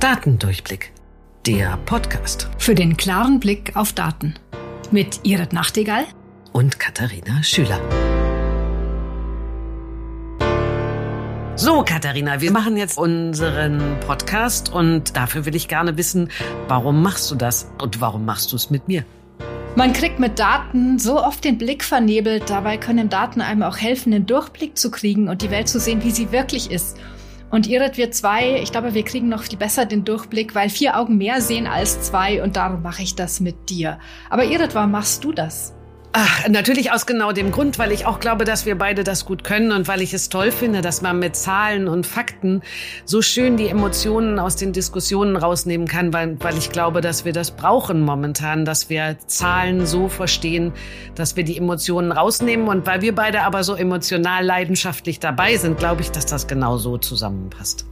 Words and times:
Datendurchblick. 0.00 0.92
Der 1.46 1.76
Podcast. 1.84 2.48
Für 2.56 2.74
den 2.74 2.96
klaren 2.96 3.38
Blick 3.38 3.76
auf 3.76 3.92
Daten. 3.92 4.32
Mit 4.90 5.20
Irit 5.24 5.52
Nachtigall 5.52 6.06
und 6.52 6.80
Katharina 6.80 7.42
Schüler. 7.42 7.78
So, 11.54 11.82
Katharina, 11.82 12.40
wir 12.40 12.50
machen 12.50 12.78
jetzt 12.78 12.96
unseren 12.96 14.00
Podcast 14.00 14.72
und 14.72 15.18
dafür 15.18 15.44
will 15.44 15.54
ich 15.54 15.68
gerne 15.68 15.98
wissen, 15.98 16.30
warum 16.66 17.02
machst 17.02 17.30
du 17.30 17.34
das 17.34 17.70
und 17.82 18.00
warum 18.00 18.24
machst 18.24 18.52
du 18.52 18.56
es 18.56 18.70
mit 18.70 18.88
mir? 18.88 19.04
Man 19.76 19.92
kriegt 19.92 20.18
mit 20.18 20.38
Daten 20.38 20.98
so 20.98 21.22
oft 21.22 21.44
den 21.44 21.58
Blick 21.58 21.84
vernebelt, 21.84 22.48
dabei 22.48 22.78
können 22.78 23.10
Daten 23.10 23.42
einem 23.42 23.62
auch 23.62 23.76
helfen, 23.76 24.12
den 24.12 24.24
Durchblick 24.24 24.78
zu 24.78 24.90
kriegen 24.90 25.28
und 25.28 25.42
die 25.42 25.50
Welt 25.50 25.68
zu 25.68 25.78
sehen, 25.78 26.02
wie 26.02 26.10
sie 26.10 26.32
wirklich 26.32 26.70
ist. 26.70 26.96
Und 27.50 27.66
Irit, 27.66 27.96
wir 27.96 28.12
zwei, 28.12 28.60
ich 28.62 28.70
glaube, 28.70 28.94
wir 28.94 29.04
kriegen 29.04 29.28
noch 29.28 29.42
viel 29.42 29.58
besser 29.58 29.84
den 29.84 30.04
Durchblick, 30.04 30.54
weil 30.54 30.70
vier 30.70 30.96
Augen 30.96 31.18
mehr 31.18 31.40
sehen 31.40 31.66
als 31.66 32.00
zwei 32.02 32.42
und 32.42 32.56
darum 32.56 32.82
mache 32.82 33.02
ich 33.02 33.16
das 33.16 33.40
mit 33.40 33.68
dir. 33.68 33.98
Aber 34.28 34.44
Irit, 34.44 34.74
warum 34.74 34.92
machst 34.92 35.24
du 35.24 35.32
das? 35.32 35.74
Ach, 36.12 36.48
natürlich 36.48 36.90
aus 36.90 37.06
genau 37.06 37.30
dem 37.30 37.52
Grund, 37.52 37.78
weil 37.78 37.92
ich 37.92 38.04
auch 38.04 38.18
glaube, 38.18 38.44
dass 38.44 38.66
wir 38.66 38.76
beide 38.76 39.04
das 39.04 39.24
gut 39.24 39.44
können 39.44 39.70
und 39.70 39.86
weil 39.86 40.02
ich 40.02 40.12
es 40.12 40.28
toll 40.28 40.50
finde, 40.50 40.80
dass 40.80 41.02
man 41.02 41.20
mit 41.20 41.36
Zahlen 41.36 41.86
und 41.86 42.04
Fakten 42.04 42.62
so 43.04 43.22
schön 43.22 43.56
die 43.56 43.68
Emotionen 43.68 44.40
aus 44.40 44.56
den 44.56 44.72
Diskussionen 44.72 45.36
rausnehmen 45.36 45.86
kann, 45.86 46.12
weil, 46.12 46.36
weil 46.40 46.58
ich 46.58 46.72
glaube, 46.72 47.00
dass 47.00 47.24
wir 47.24 47.32
das 47.32 47.52
brauchen 47.52 48.00
momentan, 48.00 48.64
dass 48.64 48.90
wir 48.90 49.18
Zahlen 49.28 49.86
so 49.86 50.08
verstehen, 50.08 50.72
dass 51.14 51.36
wir 51.36 51.44
die 51.44 51.56
Emotionen 51.56 52.10
rausnehmen 52.10 52.66
und 52.66 52.86
weil 52.86 53.02
wir 53.02 53.14
beide 53.14 53.42
aber 53.42 53.62
so 53.62 53.76
emotional 53.76 54.44
leidenschaftlich 54.44 55.20
dabei 55.20 55.58
sind, 55.58 55.78
glaube 55.78 56.00
ich, 56.02 56.10
dass 56.10 56.26
das 56.26 56.48
genau 56.48 56.76
so 56.76 56.98
zusammenpasst. 56.98 57.86